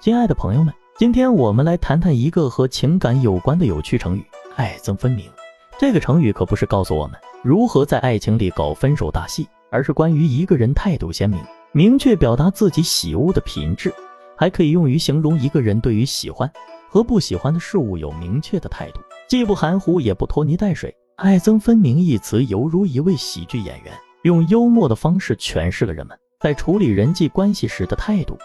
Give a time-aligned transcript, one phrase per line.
[0.00, 4.24] 亲爱的朋友们，今天我们来谈谈一个和情感有关的有趣成语
[4.54, 5.28] “爱憎分明”。
[5.76, 11.40] 这个成语可不是告诉我们如何在爱情里搞分手大戏，而是关于一个人态度鲜明、
[11.72, 13.92] 明确表达自己喜恶的品质，
[14.36, 16.48] 还可以用于形容一个人对于喜欢
[16.88, 20.94] 和不喜欢的事物有明确的态度，既不含糊也不拖泥带水。
[21.18, 23.92] “爱憎分明”一词犹如一位喜剧演员，
[24.22, 28.38] 用幽默的方式诠释了人们在处理人际关系时的态度。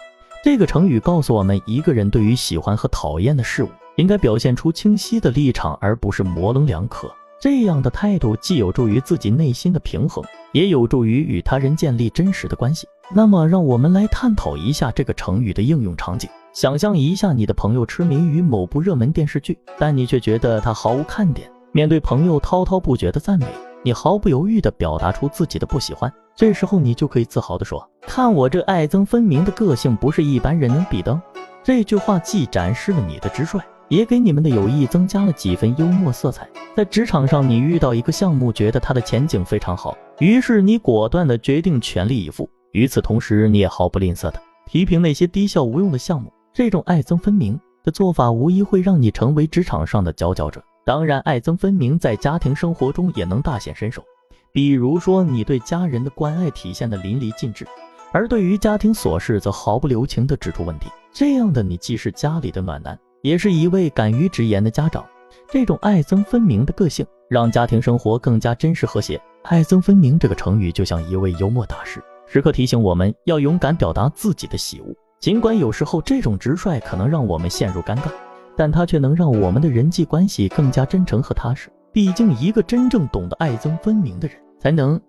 [0.44, 7.10] 这个成语告诉我们，一个人对于喜欢和讨厌的事物，应该表现出清晰的立场，而不是模棱两可。
[7.40, 12.86] 这样的态度既有助于自己内心的平衡，也有助于与他人建立真实的关系。
[13.10, 16.28] 那么，让我们来探讨一下这个成语的应用场景。
[16.52, 21.50] 想象一下，你的朋友痴迷于某部热门电视剧，但你却觉得他毫无看点。
[21.72, 23.46] 面对朋友滔滔不绝的赞美，
[23.82, 26.12] 你毫不犹豫地表达出自己的不喜欢。
[26.36, 27.88] 这时候，你就可以自豪地说。
[28.06, 31.20] 看我这爱憎分明的个性，不是一般人能比的。
[31.62, 36.48] 这句话既展示了你的直率，也给你们的友谊增加了几分幽默色彩。
[36.76, 42.48] 在职场上，你遇到一个项目，觉得它的前景非常好，于是你果断的决定全力以赴。
[42.72, 44.34] 与此同时，你也毫不吝啬的
[44.66, 46.32] 批评那些低效无用的项目。
[46.52, 50.62] 这种爱憎分明的做法，无疑会让你成为职场上的佼佼者。
[50.84, 54.04] 当然，爱憎分明在家庭生活中也能大显身手。
[54.52, 57.66] 比如说，你对家人的关爱体现的淋漓尽致。
[58.14, 60.88] 而对于家庭琐事，则毫不留情地指出问题。
[61.12, 65.04] 这样的你，既是家里的暖男，也是一位敢于直言的家长。
[65.50, 69.20] 这种爱憎分明的个性，让家庭生活更加真实和谐。
[69.42, 74.94] 爱憎分明这个成语，就像一位幽默大师，时刻提醒我们要勇敢表达自己的喜恶。
[75.18, 78.12] 尽管有时候这种直率可能让我们陷入尴尬，
[78.56, 81.68] 但它却能让我们的人际关系更加真诚和踏实。
[81.92, 85.00] 毕竟，一个真正懂得爱憎分明的人，才能。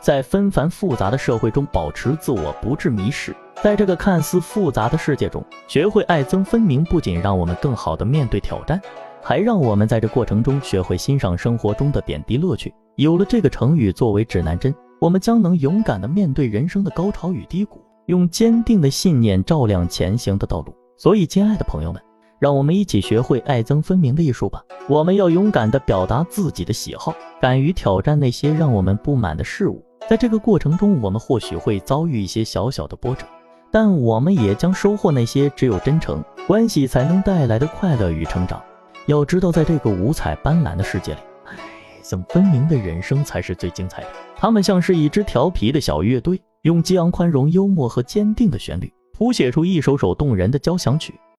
[0.00, 3.34] 在纷繁复杂的社会中保持自我，不致迷失。
[3.62, 8.80] 在这个看似复杂的世界中，学会爱憎分明，不仅让我们更好地面对挑战，
[9.22, 12.72] 还让我们在这过程中学会欣赏生活中的点滴乐趣。
[12.96, 20.74] 有了这个成语作为指南针，我们将能勇敢地面对人生的高潮与低谷，用坚定的信念照亮前行的道路。
[20.96, 22.00] 所以，亲爱的朋友们。
[22.40, 24.62] 让我们一起学会爱憎分明的艺术吧。
[24.88, 29.84] 我们要勇敢地表达自己的喜好，敢于挑战那些让我们不满的事物。
[30.08, 33.26] 在这个过程中，我们或许会遭遇一些小小的波折，
[33.70, 38.58] 但我们也将收获那些只有真诚关系才能带来的快乐与成长。
[39.04, 41.54] 要知道，在这个五彩斑斓的世界里，爱
[42.02, 44.08] 憎分明的人生才是最精彩的。
[44.34, 51.12] 他们像是一支调皮的小乐队，用激昂、宽容、幽默和坚定的旋律，谱写出一首首动人的交响曲。